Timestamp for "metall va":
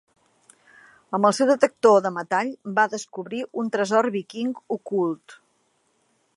2.15-2.87